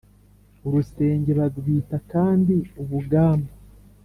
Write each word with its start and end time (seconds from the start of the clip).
urusenge 0.67 1.31
barwita 1.39 1.97
kandi 2.11 2.55
ubugamba. 2.81 3.51